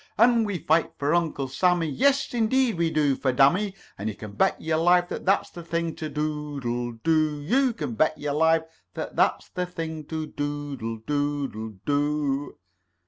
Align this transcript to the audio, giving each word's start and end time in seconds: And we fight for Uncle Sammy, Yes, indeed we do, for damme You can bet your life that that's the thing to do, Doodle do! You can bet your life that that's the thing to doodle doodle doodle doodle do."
And 0.17 0.47
we 0.47 0.57
fight 0.57 0.93
for 0.97 1.13
Uncle 1.13 1.47
Sammy, 1.47 1.85
Yes, 1.85 2.33
indeed 2.33 2.75
we 2.79 2.89
do, 2.89 3.15
for 3.15 3.31
damme 3.31 3.71
You 3.99 4.15
can 4.15 4.31
bet 4.31 4.59
your 4.59 4.79
life 4.79 5.09
that 5.09 5.25
that's 5.27 5.51
the 5.51 5.61
thing 5.61 5.95
to 5.97 6.09
do, 6.09 6.55
Doodle 6.59 6.93
do! 7.03 7.39
You 7.39 7.71
can 7.71 7.93
bet 7.93 8.17
your 8.17 8.33
life 8.33 8.63
that 8.95 9.15
that's 9.15 9.49
the 9.49 9.67
thing 9.67 10.05
to 10.05 10.25
doodle 10.25 11.03
doodle 11.05 11.05
doodle 11.05 11.69
doodle 11.85 12.45
do." 12.55 12.57